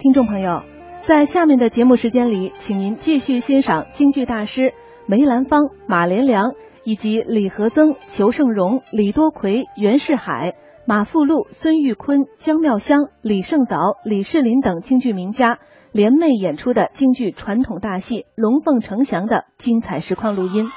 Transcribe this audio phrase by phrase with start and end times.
[0.00, 0.62] 听众朋友，
[1.06, 4.72] 在下面的节目时间里，请您继续欣赏京剧大师
[5.06, 6.52] 梅兰芳、马连良
[6.84, 10.54] 以及李和曾、裘盛戎、李多奎、袁世海、
[10.86, 15.58] 马富禄、孙玉坤、姜妙香、李胜藻、李世林等京剧名家
[15.90, 20.68] 联袂演出的京剧传统大戏《龙凤呈祥》的精彩实况录音。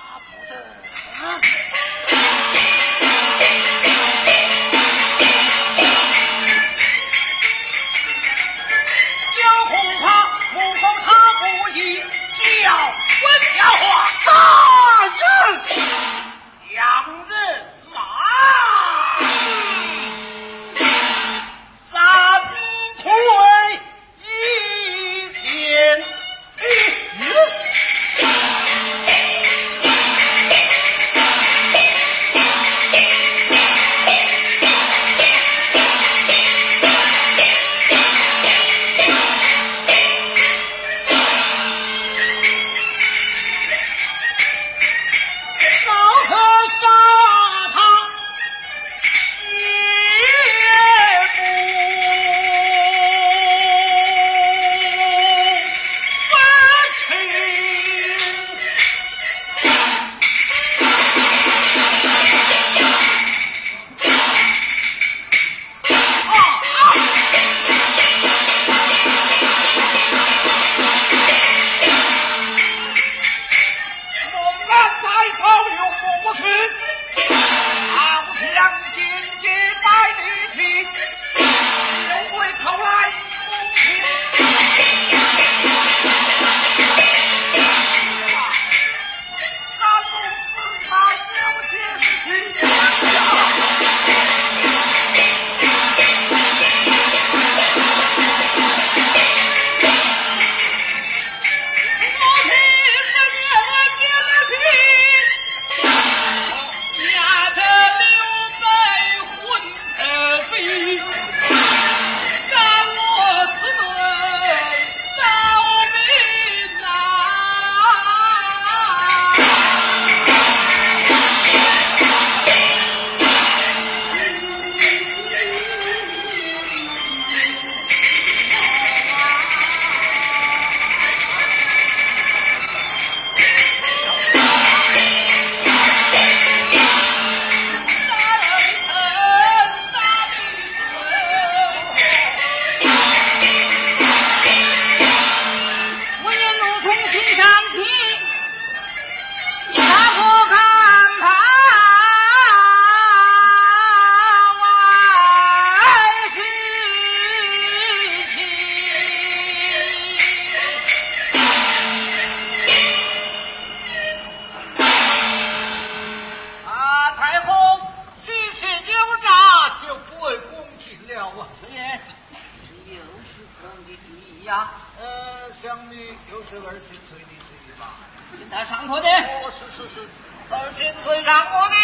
[174.45, 177.93] 呀，呃，小李六十二岁，随你主意吧。
[178.39, 180.07] 现在上课的，我是是是，
[180.49, 181.75] 二进水上课的。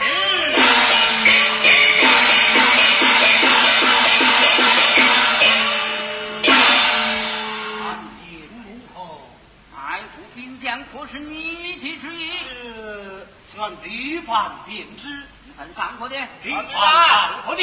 [0.00, 0.04] 嗯。
[7.84, 7.84] 安
[8.18, 8.24] 平
[8.64, 8.98] 如何？
[9.72, 10.02] 太
[10.34, 12.32] 兵将可是你去之意？
[12.48, 15.06] 是，希望屡犯便知。
[15.46, 16.62] 现在上课的，李华
[17.06, 17.62] 上课的。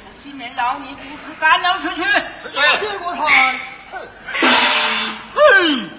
[0.00, 2.02] 此金面老你不是，赶了出去。
[2.02, 3.26] 哎、屁股疼。
[5.34, 5.90] 哼、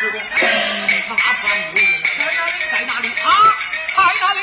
[0.00, 0.20] 主公，
[1.06, 2.52] 他怕会人在哪里？
[2.72, 3.54] 在哪里啊？
[3.96, 4.40] 在哪里？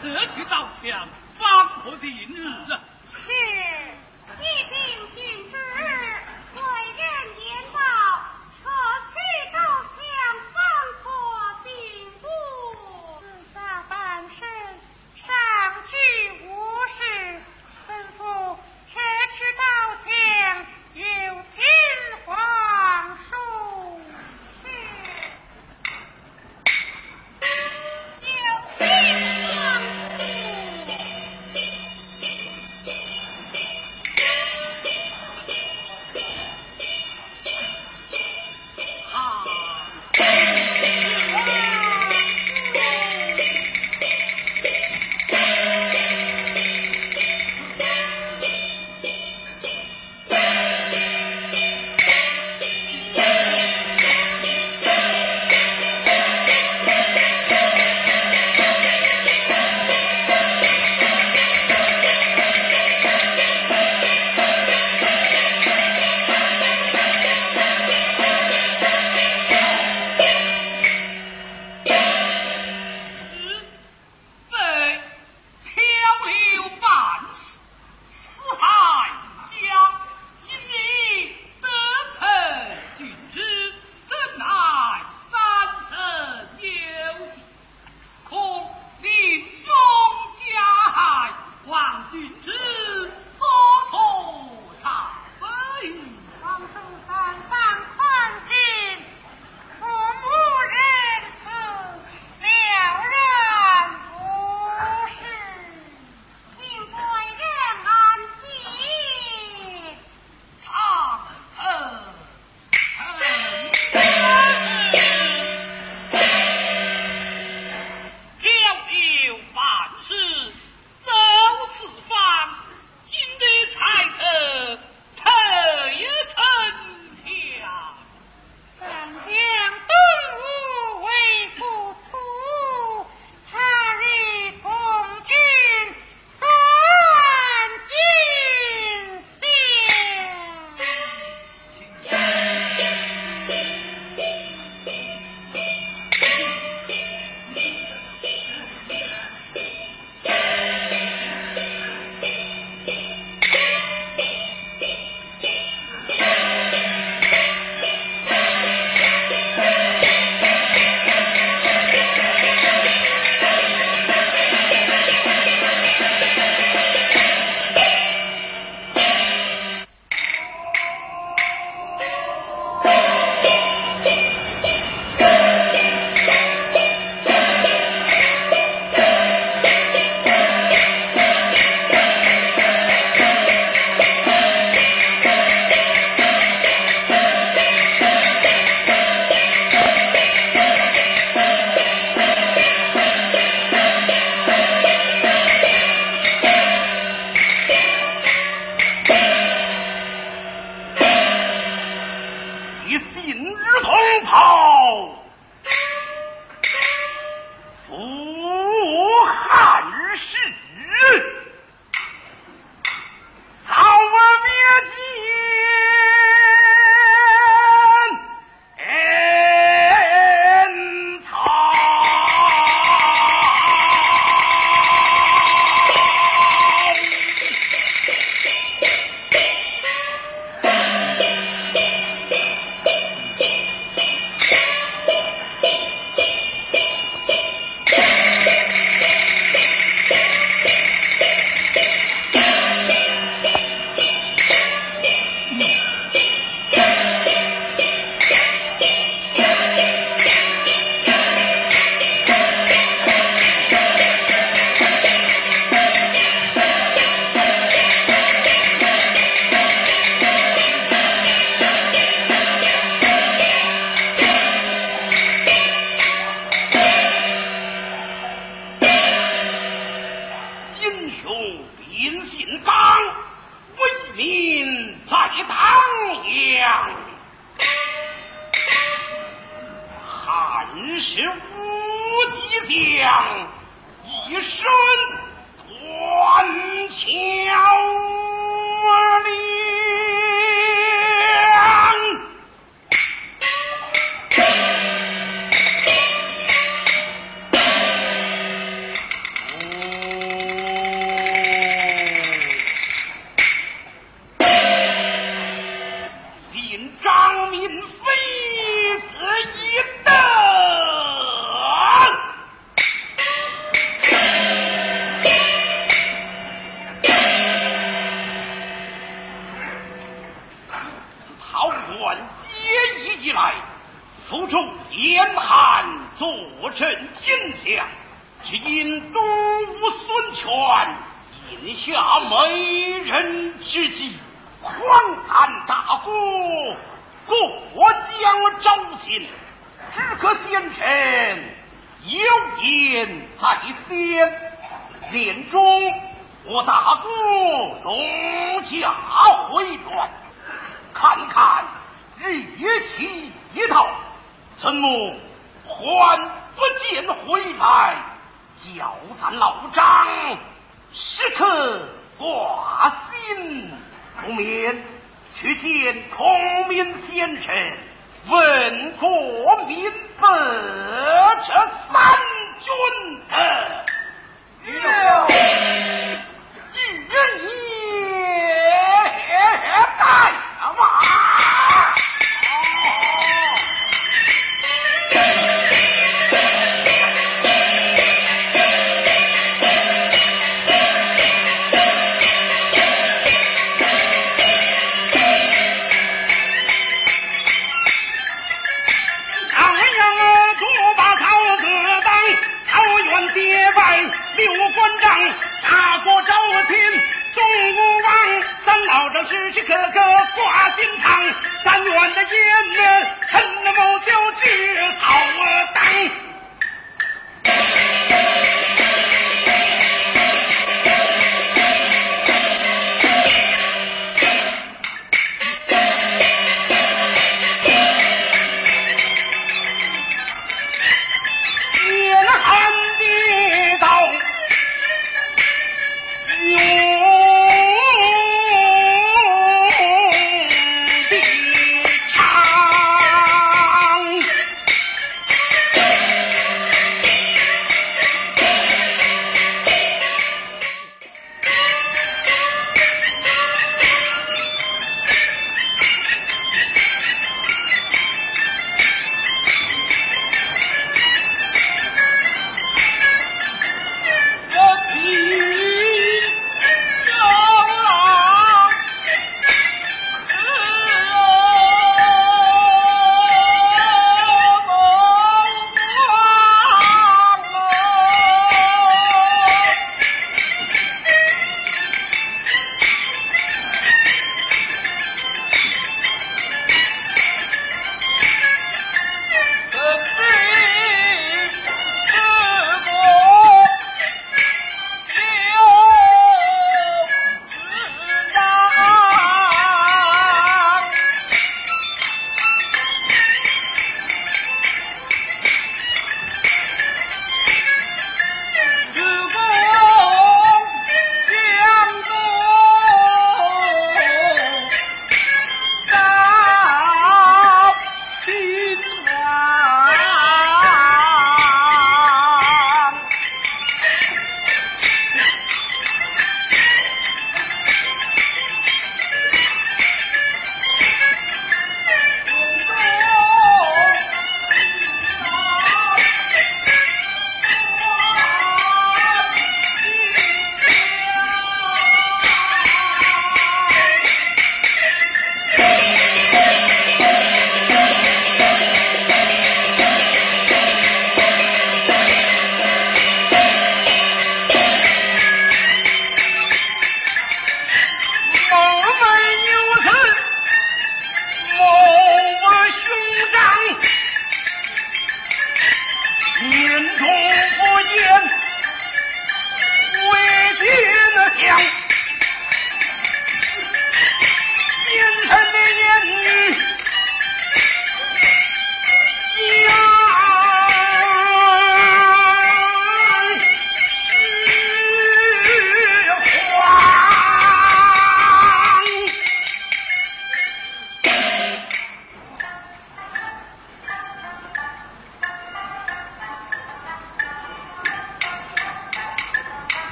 [0.00, 1.08] 撤去刀枪，
[1.38, 2.34] 方可的日
[2.66, 2.78] 子。
[3.16, 3.32] 是，
[4.38, 4.76] 一定
[5.12, 5.18] 君
[5.50, 5.58] 子。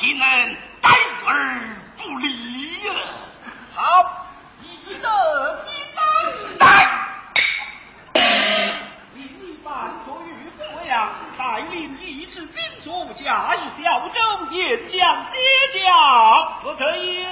[0.00, 0.90] 岂能待
[1.26, 2.94] 而不理呀、
[3.74, 4.26] 好，
[4.62, 5.06] 一个
[5.66, 6.00] 一等，
[9.12, 15.38] 你一般多于样，带领一支兵卒，驾一小舟，沿江歇
[15.84, 17.22] 脚，不可以、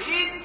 [0.00, 0.39] He's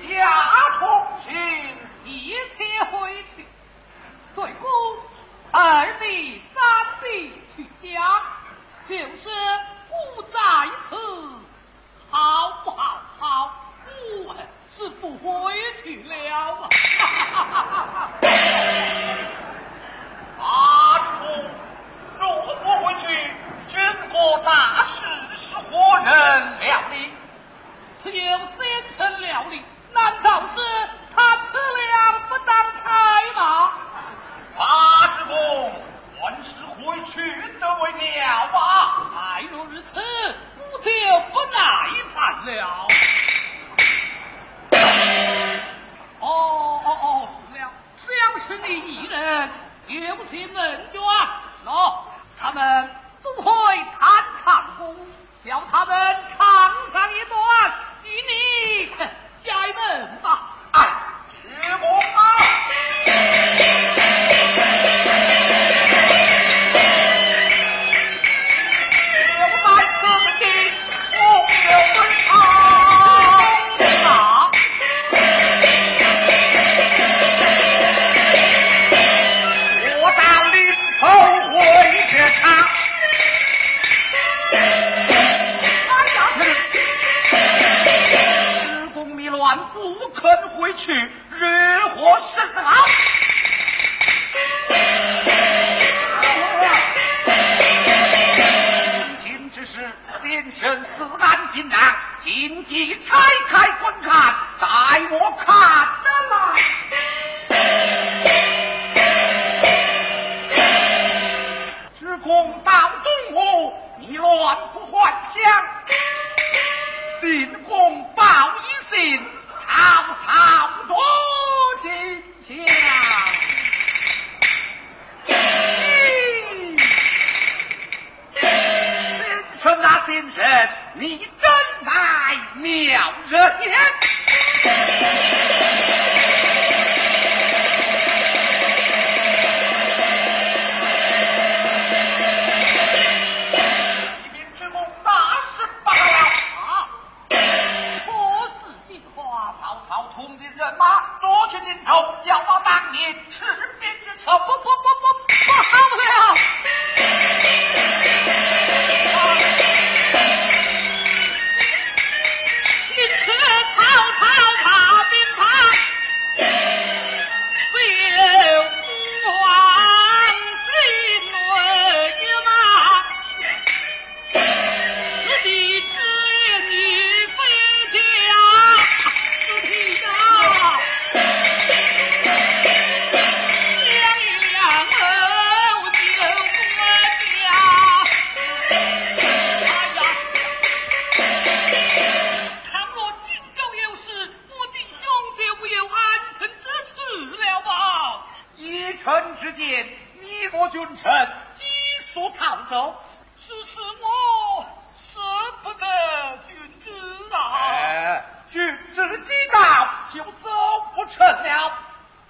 [199.06, 199.88] 臣之见，
[200.20, 201.64] 你我君臣急
[202.12, 203.00] 速逃走，
[203.38, 204.66] 只是我
[205.14, 205.22] 舍
[205.62, 206.90] 不得君子
[207.32, 208.20] 啊！
[208.50, 210.50] 君子急到就走
[210.96, 211.72] 不成了，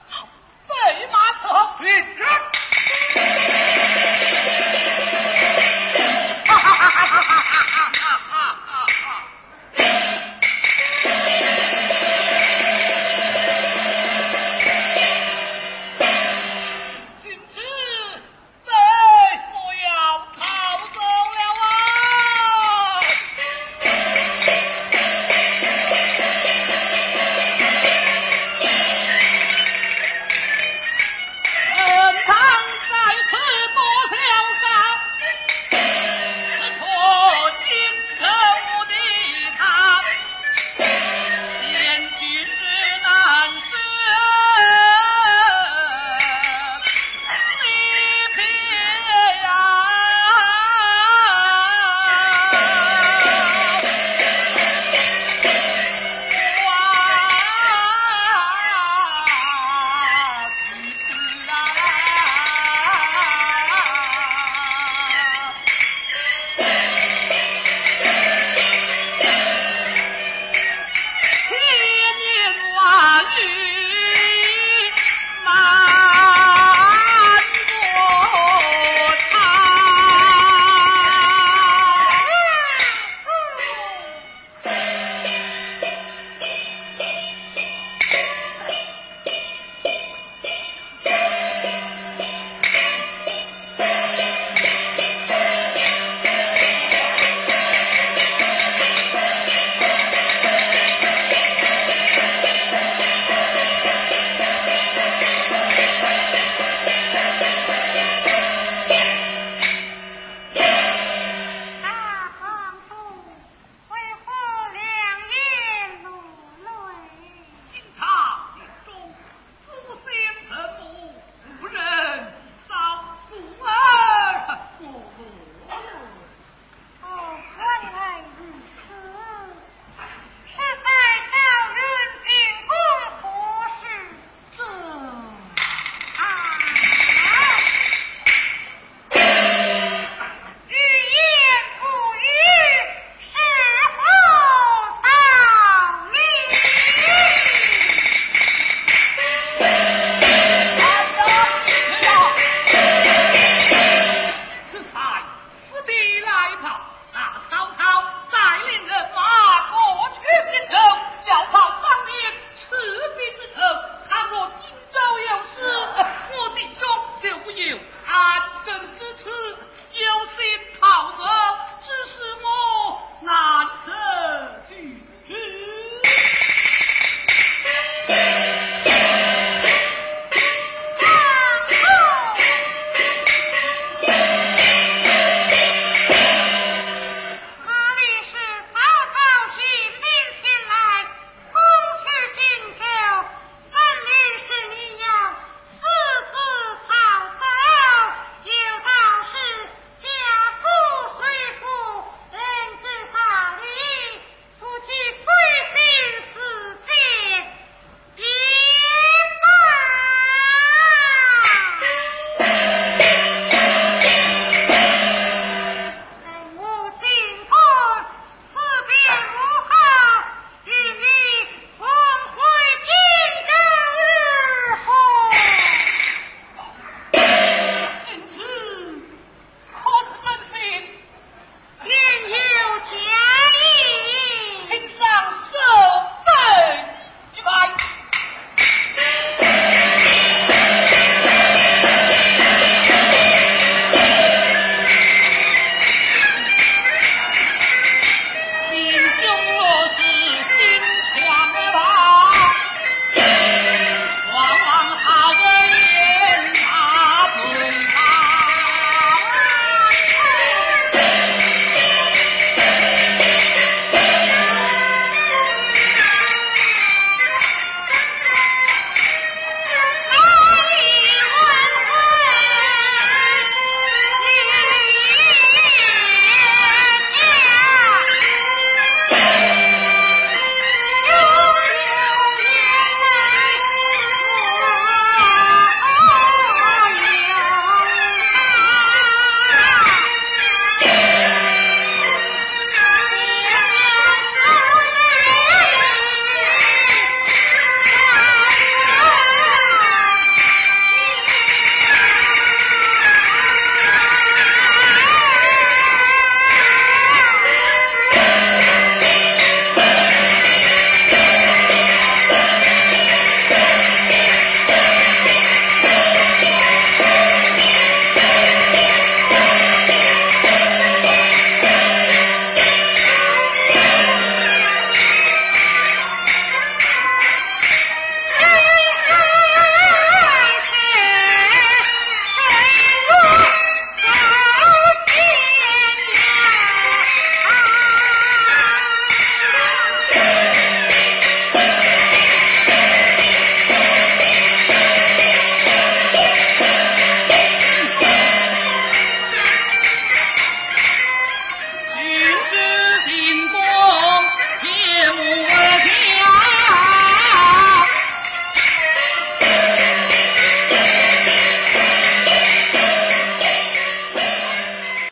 [0.09, 0.27] 好，
[0.67, 2.44] 备马走，君人。